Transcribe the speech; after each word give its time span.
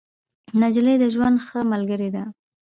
نجلۍ 0.61 0.95
د 0.99 1.03
ژوند 1.13 1.37
ښه 1.47 1.59
ملګرې 1.71 2.09
ده. 2.15 2.23